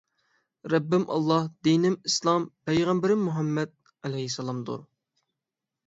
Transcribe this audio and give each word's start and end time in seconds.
رەببىم 0.73 1.05
ئاللاھ 1.15 1.45
دىنىم 1.67 1.99
ئىسلام 2.11 2.49
پەيغەمبىرىم 2.71 3.25
مۇھەممەد 3.29 3.79
ئەلەيھىسسالام 4.01 4.69
دۇر 4.73 4.85